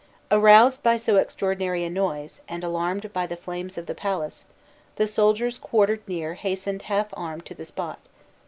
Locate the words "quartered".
5.59-6.01